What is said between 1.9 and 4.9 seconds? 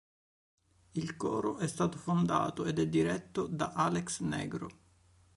fondato ed è diretto da Alex Negro.